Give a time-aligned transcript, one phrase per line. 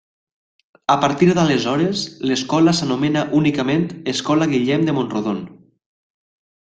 [0.93, 3.85] A partir d’aleshores, l’escola s’anomena únicament
[4.15, 5.41] Escola Guillem de Mont-rodon.